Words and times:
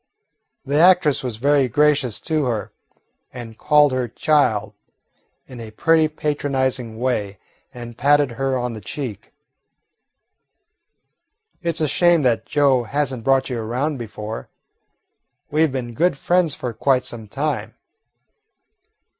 The 0.65 0.79
actress 0.79 1.23
was 1.23 1.37
very 1.37 1.67
gracious 1.67 2.19
to 2.21 2.45
her, 2.45 2.71
and 3.31 3.55
called 3.55 3.91
her 3.91 4.07
"child" 4.07 4.73
in 5.45 5.59
a 5.59 5.69
pretty, 5.69 6.07
patronising 6.07 6.97
way, 6.99 7.37
and 7.71 7.95
patted 7.99 8.31
her 8.31 8.57
on 8.57 8.73
the 8.73 8.81
cheek. 8.81 9.31
"It 11.61 11.77
's 11.77 11.81
a 11.81 11.87
shame 11.87 12.23
that 12.23 12.47
Joe 12.47 12.85
has 12.85 13.13
n't 13.13 13.23
brought 13.23 13.51
you 13.51 13.59
around 13.59 13.99
before. 13.99 14.49
We 15.51 15.63
've 15.67 15.71
been 15.71 15.93
good 15.93 16.17
friends 16.17 16.55
for 16.55 16.73
quite 16.73 17.05
some 17.05 17.27
time." 17.27 17.75